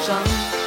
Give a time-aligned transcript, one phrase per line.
[0.00, 0.59] 上。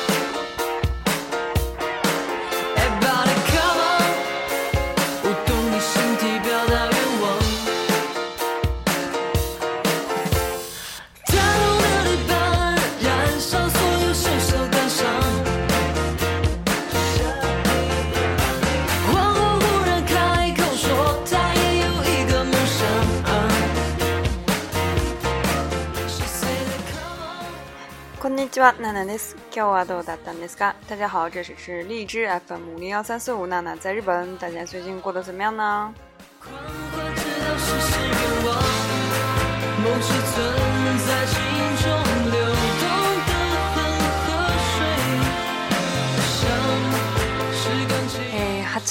[28.64, 29.36] は、娜娜です。
[29.54, 35.94] 今日はどうだったんですか大家好，这里是荔枝 FM 零幺三四五，娜娜在日本，大家最近过得怎么样呢
[36.42, 36.50] ？8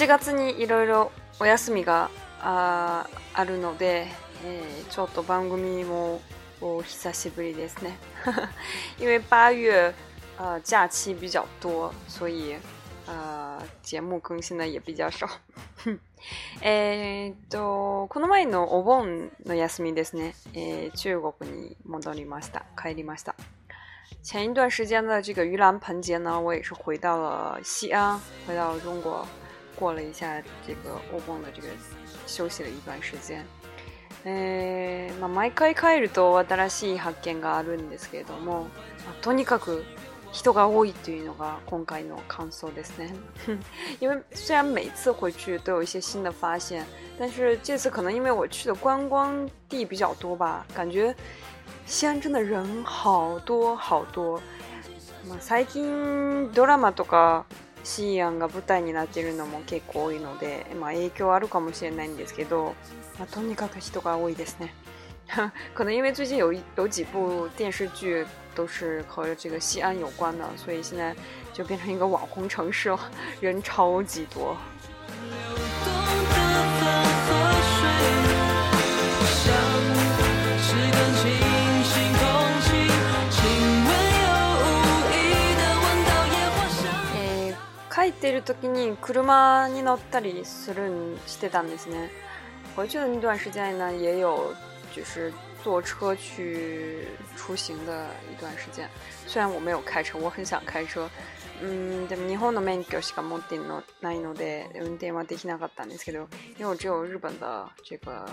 [0.07, 2.11] 月にいろいろお休みが
[2.43, 3.07] あ
[3.43, 4.07] るので、
[4.45, 6.21] えー、ちょっと番組も
[6.85, 7.69] 是在西伯利亚，
[8.99, 9.93] 因为八月，
[10.37, 12.57] 呃，假期比较多，所以，
[13.07, 15.29] 呃，节目更新的也比较少。
[16.61, 20.35] え っとこの前のお盆の休みですね。
[20.55, 22.65] え、中国に戻りました。
[22.81, 23.35] 帰りました。
[24.31, 29.27] 前一段时间的这个盂兰盆节呢，我也是回到了西安，回到中国，
[29.77, 31.67] 过了一下这个お盆的这个
[32.29, 33.45] 休息了一段时间。
[34.25, 38.63] えーまあ、毎回帰ると新しい発見があるんですけれども、
[39.05, 39.85] まあ、とにかく
[40.31, 43.15] 人が多いというのが今回の感想ですね。
[44.01, 46.87] 因为虽然每次回去都有一些新的发现，
[47.19, 51.15] 但是这次可能因为我去的观光地比较多吧，感觉
[51.85, 54.41] 西安真的人好多好多。
[55.29, 57.45] まあ、最近ドラマとか
[57.85, 62.75] シーアンが舞台になってるのも結構多いので、まあ、影響あるかもしれないんですけど、
[63.19, 64.75] まあ、とにかく人が多いですね。
[65.75, 71.15] 可能因为最近有有几部电视剧都是和这个西安有关的，所以现在
[71.55, 72.99] 就变成一个网红城市了，
[73.41, 74.57] 人超级多。
[88.23, 92.09] てる時に車に乗ったりするしてたんですね。
[92.77, 94.55] 回去的那段时间呢，也有
[94.95, 95.33] 就是
[95.65, 98.89] 坐车去出行的一段时间。
[99.27, 101.09] 虽然我没有开车，我很想开车。
[101.61, 103.57] 嗯，でも日本の免許しか持って
[104.01, 106.29] ないので運転はできなかったんですけど、
[106.59, 108.25] 因为我只有日本的这个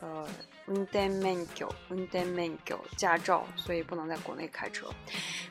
[0.00, 0.26] 呃
[0.68, 4.84] 運転免許、運転免許、驾照，所以不能在国内开车。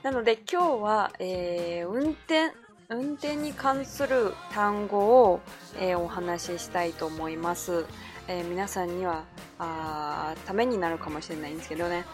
[0.03, 2.51] なので今日は、えー、運転
[2.89, 5.39] 運転に関する単語を、
[5.79, 7.85] えー、お話ししたいと思います。
[8.27, 9.23] えー、皆さんには
[9.59, 12.05] あためになるかもしれないんですけどね。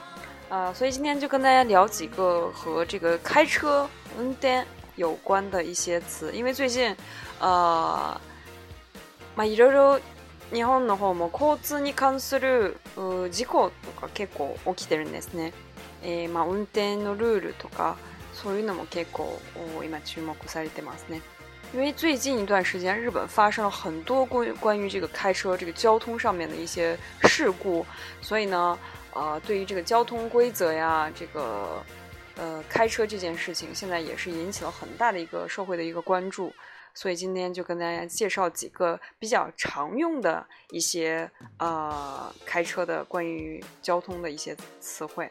[0.49, 3.87] あ所以今天就跟大家聊几个和这个开车、
[4.19, 4.63] 運転
[4.95, 6.95] 有关的一些词，因为最近，
[7.39, 8.19] あ
[9.35, 9.99] まあいろいろ
[10.53, 12.77] 日本の方も交通に関する
[13.31, 15.53] 事故とか結構起きてるんですね。
[16.03, 17.95] えー、まあ運転のルールとか。
[21.71, 27.85] 因为最近一段时间，日本发生了很多关关于这个开车、这个交通上面的一些事故，
[28.21, 28.77] 所以呢，
[29.13, 31.83] 呃，对于这个交通规则呀，这个
[32.37, 36.53] 呃开车这件事情，现在也是引起了很大的一个社会的一个关注。
[36.95, 41.29] 所以今天就跟大家介绍几个比较常用的一些
[41.59, 45.29] 呃开车的关于交通的一些词汇。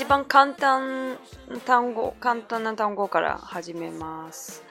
[0.00, 1.18] 一番簡単
[1.66, 4.62] 単語、簡単な単語から始めます。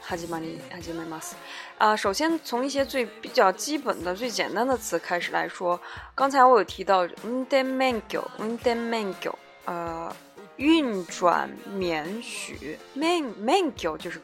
[0.00, 1.34] 始まり始めます。
[1.76, 5.78] 啊，首先从一些最比较基本的、最简单的词开始来说。
[6.14, 9.28] 刚才我有提到運転免許、運転免許。
[9.64, 10.14] 呃，
[10.54, 12.54] 运转免許、
[12.94, 14.20] 免免許就是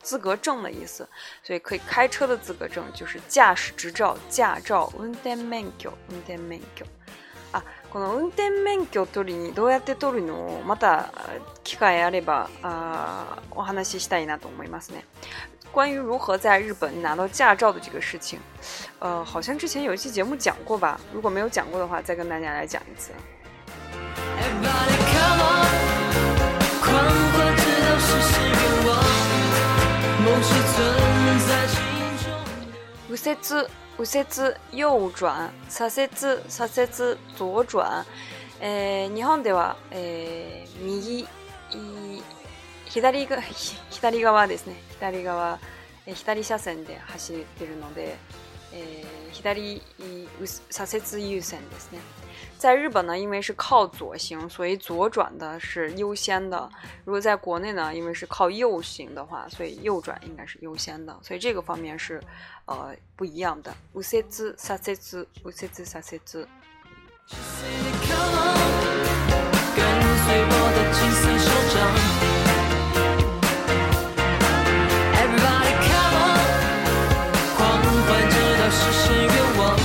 [0.00, 1.04] 资格证的意思，
[1.42, 4.92] 所以可以开车的资格证就是驾驶执照、驾照。
[4.96, 6.84] 運転免許、運転免許。
[7.94, 11.12] この運転免許を取りにどうやって取るのをまた
[11.62, 15.04] 機会あればあお話ししたいなと思いますね。
[15.72, 18.38] 关于如何在日本拿到驾照的这个事情，
[18.98, 20.98] 呃，好像之前有一期节目讲过吧？
[21.12, 23.12] 如果没有讲过的话，再跟大家来讲一次。
[33.08, 36.08] 右折右折、右转、左折、
[36.48, 38.04] 左折、左转。
[38.60, 41.26] えー、日本では、えー、右、
[42.86, 43.40] 左が
[43.90, 44.74] 左側ですね。
[44.90, 45.60] 左側、
[46.06, 48.16] えー、左車線で走ってるので、
[48.74, 48.74] 呃，左转的优先
[51.60, 51.76] 的。
[52.58, 56.68] 在日本呢，因为是靠左行，所以左转的是优先的。
[57.04, 61.16] 如果在国内呢，因为是靠右行的话，所以右转应该是优先的。
[61.22, 62.20] 所以这个方面是
[62.66, 63.72] 呃不一样的。
[63.94, 64.96] 右转，左转，右
[65.52, 65.68] 转，
[71.22, 71.28] 左
[71.72, 72.33] 转。
[78.64, 79.78] 愿望。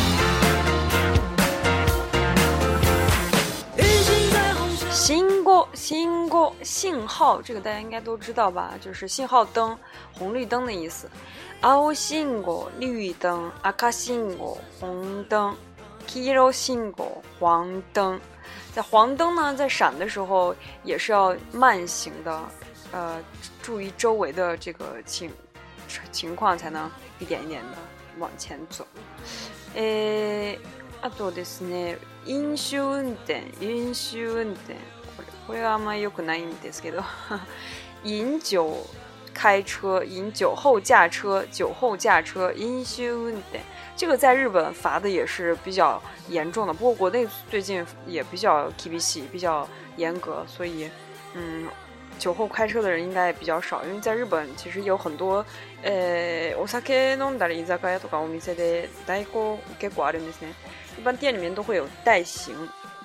[4.90, 8.74] 星过星过信号，这个大家应该都知道吧？
[8.80, 9.78] 就是信号灯，
[10.14, 11.10] 红绿灯的意思。
[11.62, 15.54] 阿乌信过绿灯，阿卡信过红灯
[16.08, 18.18] ，Kiro 信过黄灯。
[18.74, 20.56] 在黄灯呢，在闪的时候
[20.86, 22.42] 也是要慢行的，
[22.94, 23.16] 呃，
[23.62, 25.30] 注意周围的这个情
[26.14, 26.90] 情况，才能
[27.20, 27.78] 一点一点的。
[28.20, 28.86] 往前走。
[29.76, 30.60] 诶，
[31.02, 34.76] あとですね，饮酒운 전， 饮酒運転，
[35.18, 37.04] これこれはあまりよくないみですけど，
[38.04, 38.68] 饮 酒
[39.34, 43.62] 开车，饮酒后驾车，酒后驾车，饮酒運転，
[43.96, 49.68] 这个在日本罚的也是比较严重的，不过国内最近也比较 TPC，比较
[49.98, 50.90] 严格，所以，
[51.34, 51.68] 嗯。
[52.20, 55.44] 酒后开车的人应该也比较少，因为在日本其实有很多，
[55.82, 56.50] 呃，
[61.00, 62.54] 一般店里面都会有代行、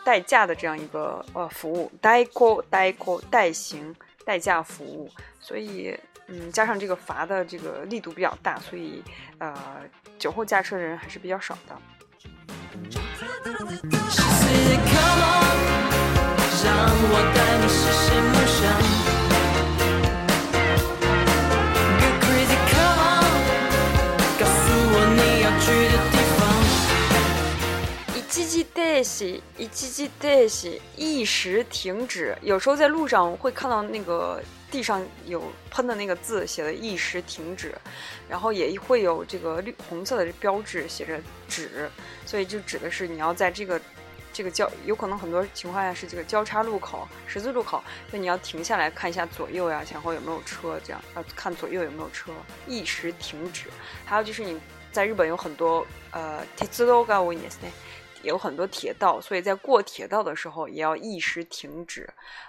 [0.04, 3.94] 代驾的这样一个呃服务，代扣、代扣、代行、
[4.26, 5.08] 代驾服务。
[5.40, 5.96] 所以，
[6.26, 9.00] 嗯，加上这个罚的这个力度比较大，所以
[9.38, 9.54] 呃，
[10.18, 11.76] 酒后驾车的人还是比较少的。
[28.74, 32.36] deki，一叽叽 d e i i 一时停止。
[32.42, 37.72] 有时候在路上会看到那个地上有喷的那个字，写的“一时停止”，
[38.28, 41.88] 然后也会有这个绿红色的标志写着“止”，
[42.26, 43.80] 所以就指的是你要在这个
[44.32, 47.80] 这个交，有可能很多情况下是这个交叉路口、十字路口，
[48.10, 52.32] 那你要停下来看一下左右呀、前后有没有车，这样要看左右有没有车。
[52.66, 53.66] 一时停止。
[54.04, 54.58] 还有就是你
[54.90, 57.58] 在日本有很多呃 t e z o k a w i n e s
[58.24, 62.08] 有很多铁道，所以在过铁道的时候也要一时停止，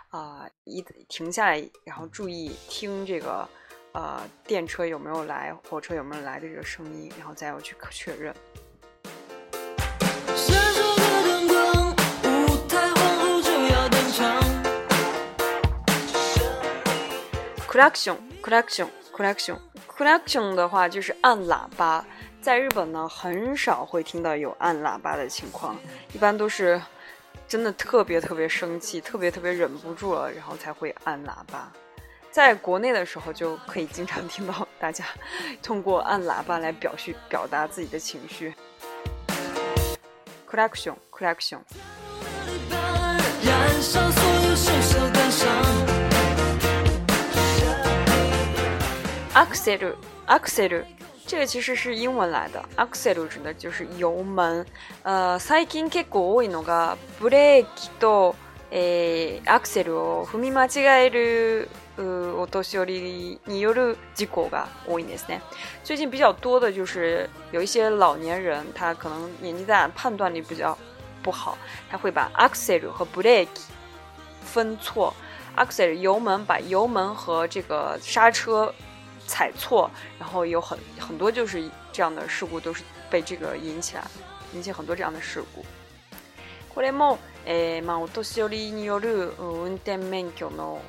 [0.10, 3.46] 啊，一停下来，然后注意听这个，
[3.92, 8.34] 呃，电车有没有来，火车有没有来的这个声音，然后再要去确认。
[17.68, 22.06] Collection，Collection，Collection，Collection 的话就是按喇叭。
[22.46, 25.76] 在日本呢，很少会听到有按喇叭的情况，
[26.14, 26.80] 一般都是
[27.48, 31.72] 真的特别特别生气，特别特别忍不住了，然后才会按喇叭。
[32.30, 35.04] 在国内的时候，就可以经常听到大家
[35.64, 38.54] 通过按喇叭来表示表达自己的情绪。
[40.48, 41.62] Correction，Correction。
[49.34, 50.86] Acceler，Acceler。
[51.28, 54.64] 这个其实是英文来的，accel 指的就是油门。
[55.02, 58.36] 呃，最近結構多いのがブレーキと
[58.72, 61.68] え、accel を踏み間違える
[61.98, 65.42] うお年寄りによる事故が多いですね。
[65.84, 70.78] 最近比较多的就是有一些老年人，他可能年纪大，判断力比较
[71.24, 71.58] 不好，
[71.90, 73.48] 他会把 accel 和 brake
[74.44, 75.12] 分错
[75.58, 78.72] ，accel 油门把油门和这个刹车。
[79.28, 79.90] 踩错，
[80.20, 84.06] 然后有很很多就是这样的事故，都是被这个引起来，
[84.54, 85.64] 引起很多这样的事故。
[86.74, 90.82] これも、えまあ、お年寄りによる運転免許の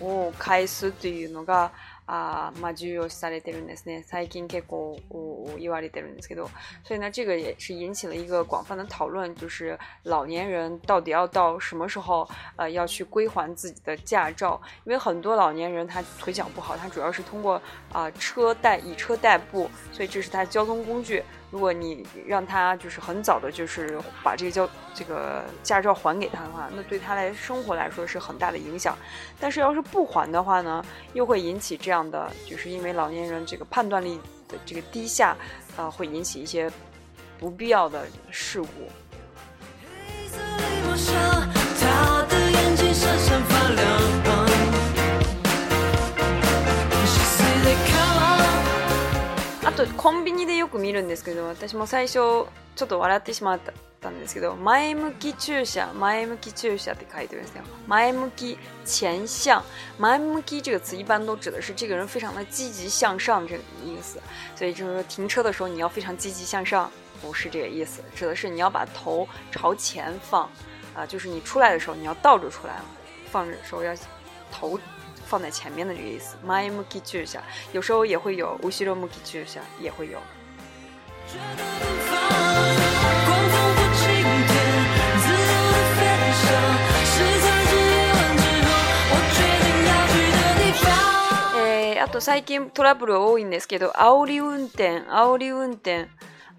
[0.00, 1.70] を返すというのが。
[2.06, 4.02] 啊，あ重要視されてるんですね。
[4.06, 6.48] 最近結構を言われてるんですけど、
[6.84, 14.60] 所以呢，这个也是引起了一个广泛的讨论，就是老年人到底要到什么时候，呃，要去归还自己的驾照？
[14.84, 17.60] 因为很多老年人他腿脚不好，他主要是通过
[17.92, 21.22] 啊车代以车代步，所以这是他交通工具。
[21.56, 28.94] 如果你让他就是很早的，就是把这个交这个驾照还给他的话，那对他来生活来说是很大的影响。
[29.40, 30.84] 但是要是不还的话呢，
[31.14, 35.34] 又会引起这样的，就是因为老年人这个判断力的这个低下，
[35.78, 36.70] 啊，会引起一些
[37.38, 38.66] 不必要的事故。
[49.76, 52.48] とコンビニでよく見るんですけど私も最初ちょ
[52.84, 53.60] っと笑ってしまっ
[54.00, 58.56] たんですけど前向き注射前向き注射って書いてるんですよ前向き
[59.02, 59.62] 前向
[59.98, 64.18] 前向き这个词一般都指的是这个人非常的积极向上这个意思
[64.54, 66.90] 所以就是说停车的时候你要非常积极向上
[67.20, 70.48] 不是这个意思指的是你要把头朝前放
[70.96, 72.76] 啊、就是你出来的时候你要倒着出来
[73.30, 73.94] 放着手要
[74.50, 74.80] 头
[75.26, 77.36] 放在前面的这个意思，my m o k e juice
[77.72, 80.18] 有时候也会有，乌西洛 m o n k e juice 也会有。
[91.98, 96.08] あと最近トラブル多いんですけど、煽り運転、煽り運転、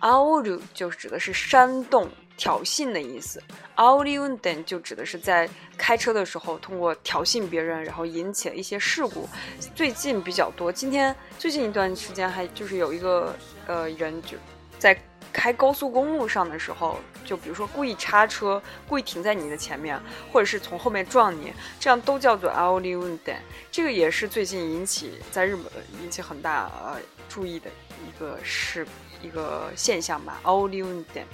[0.01, 2.09] 煽る就指的是山洞。
[2.37, 3.41] 挑衅的意思
[3.75, 9.27] a l l i o n d e n 就指的是在开车的时候通过挑衅别人，然后引起了一些事故。
[9.75, 13.35] 最近比较多，今天最近一段时间还就是有一个
[13.67, 14.35] 呃人，就
[14.79, 14.97] 在
[15.33, 19.99] 开高速公路上的时候，就比如说故意插车、故意停在你的前面，
[20.31, 23.41] 或者是从后面撞你，这样都叫做 a l l i o n d e n
[23.71, 25.63] 这个也是最近引起在日本
[26.03, 26.97] 引起很大呃
[27.29, 27.69] 注意的
[28.07, 28.85] 一个事
[29.23, 31.25] 一个现象吧 a l l i o n d e n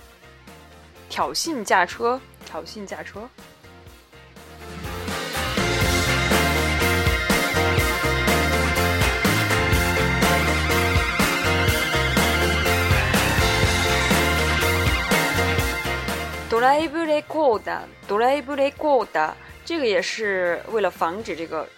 [1.15, 3.29] 挑衅驾车，挑衅驾车。
[16.49, 21.69] Drive recorder，drive recorder，这个也是为了防止这个。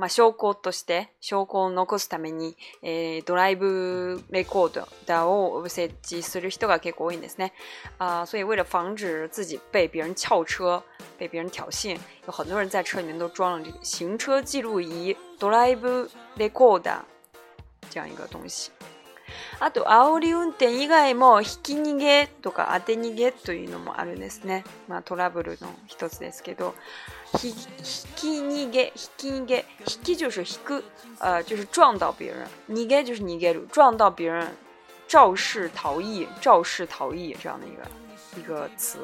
[0.00, 7.52] まあ、証拠として証拠を残すために、えー、ドライブレコーダーを設置する人が結構多いんですね。
[7.98, 10.82] 啊、呃，所以为了防止自己被别人撬车、
[11.18, 18.72] 被别人挑衅，有很多人在车里面都装了这个行车记录仪、ドライブレコーダー这样一个东西。
[19.58, 26.74] あと煽り運転以外もひき逃げとか当て逃げというのもあるんですね、まあ、トラブルの一つですけど
[27.38, 27.52] ひ
[28.16, 30.84] き逃げひき逃げひき就是引く
[31.20, 34.46] 呃就是撞到别人逃げ就是逃げる撞到别人
[35.08, 37.84] 肇事逃逸肇事逃逸这样的一个
[38.36, 38.98] 一个词。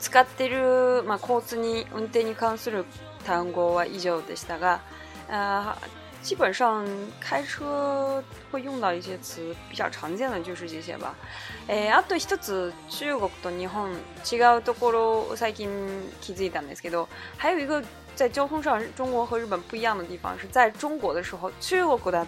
[0.00, 2.84] 使ってる、まあ、交通に運転に関する
[3.24, 4.80] 単語は以上でしたが、
[5.28, 5.76] あ
[6.24, 6.82] 基本上
[7.20, 11.14] 開車会用到一些词，比较常见的就是这些吧。
[11.68, 13.90] えー、あと一つ中国と日本
[14.28, 14.90] 違うとこ
[15.30, 15.68] ろ最近
[16.20, 17.82] 気づいたんですけど、还有一个
[18.16, 22.26] 在交通上中国和日本不一样的地方是在中国的时候，中国的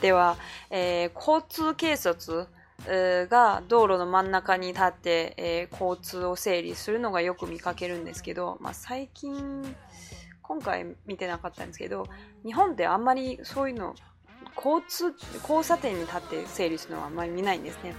[0.00, 0.36] では、
[0.70, 2.46] えー、交通警察
[2.86, 9.74] が道路の真ん中に立って、えー、交通を整理するのがよく見かけるんですけど、まあ、最近
[10.42, 12.06] 今回見てなかったんですけど
[12.44, 13.94] 日本ってあんまりそういうの
[14.56, 17.94] 交通交差点に立って整理するのはあんまり見ないんですね。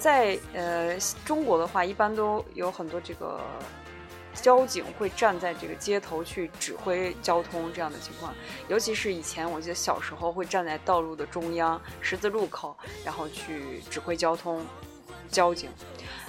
[0.00, 3.38] 在呃中国的话，一般都有很多这个
[4.34, 8.34] 交警会站在这个街头去指挥交通，这样的情况，
[8.68, 14.64] 尤其是以前，我记得小时候会站在道路的中央十字路口，然后去指挥交通，
[15.30, 15.70] 交警。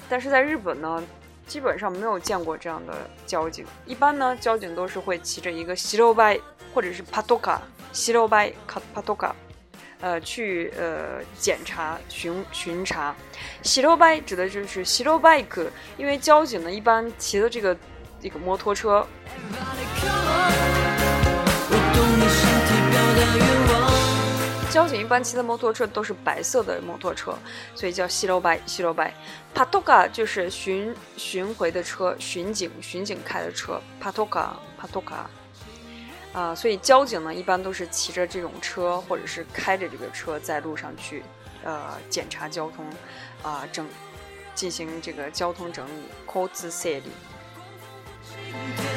[0.07, 1.03] 但是在日本呢，
[1.47, 3.65] 基本上没有见过这样的交警。
[3.85, 6.39] 一般呢，交警都是会骑着一个西ロ拜
[6.74, 9.35] 或者是帕托卡西シ拜卡帕托卡。
[10.01, 13.15] 呃，去呃检查巡巡查。
[13.63, 17.75] 西ロ拜指的就是西ロ拜克，因为交警呢一般骑的这个。
[18.22, 19.05] 一个摩托车，
[24.69, 27.38] 交警一般骑的摩托车都是白色的摩托车，
[27.75, 29.13] 所以叫西罗白西罗白。
[29.53, 33.81] Patoka 就是巡巡回的车，巡警巡警开的车。
[34.01, 34.50] Patoka
[34.81, 35.24] Patoka，
[36.34, 41.24] 啊，所以交警呢一般都是骑着这种车，或者是开着这个车在路上去
[41.63, 42.86] 呃检查交通
[43.43, 43.88] 啊整
[44.55, 45.91] 进行这个交通整理
[46.27, 47.07] ，s 自塞的。
[48.77, 48.94] day.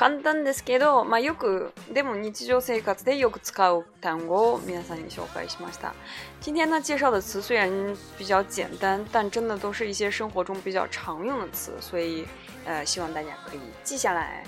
[0.00, 5.94] 簡単ですけど、まあ、よくでも日常生活でよく使う単語を皆さんに紹介しました。
[6.42, 7.70] 今日の介绍的词虽然
[8.16, 12.24] 比较简单，但真的都是一些生活中比较常用的词，所以
[12.64, 14.42] 呃希望大家可以记下来。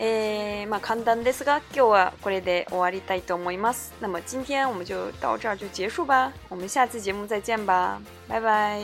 [0.00, 3.92] えー、まあ簡単ですが、今日はこれで終わりたいと思います。
[4.00, 8.80] 那么今天我们就到这儿就结束吧，我们下次节目再见吧，拜拜。